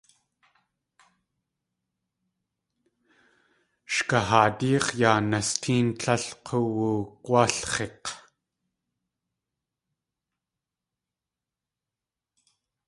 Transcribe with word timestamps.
Sh 3.93 4.01
kahaadíx̲ 4.09 4.87
yaa 4.99 5.19
nastéen 5.31 5.87
tlél 5.99 6.23
k̲uwugwálx̲ik̲. 6.45 8.07